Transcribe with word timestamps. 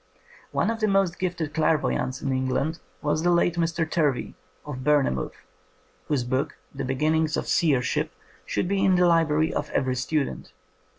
One 0.51 0.71
of 0.71 0.79
the 0.79 0.87
most 0.87 1.19
gifted 1.19 1.53
clairvoyants 1.53 2.23
in 2.23 2.31
England 2.33 2.79
was 3.03 3.21
the 3.21 3.29
late 3.29 3.53
Mr. 3.53 3.87
Turvey, 3.87 4.33
of 4.65 4.83
Bourne 4.83 5.13
mouth, 5.13 5.45
whose 6.07 6.23
book. 6.23 6.57
The 6.73 6.83
Beginnings 6.83 7.37
of 7.37 7.45
Seersliip, 7.45 8.09
should 8.43 8.67
be 8.67 8.83
in 8.83 8.95
the 8.95 9.05
library 9.05 9.53
of 9.53 9.69
every 9.69 9.95
student. 9.95 10.53